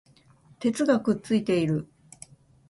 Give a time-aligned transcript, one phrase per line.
[0.59, 1.87] 鉄がくっついている